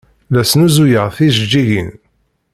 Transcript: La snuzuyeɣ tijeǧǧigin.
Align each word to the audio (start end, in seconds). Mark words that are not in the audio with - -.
La 0.33 0.43
snuzuyeɣ 0.49 1.07
tijeǧǧigin. 1.15 1.89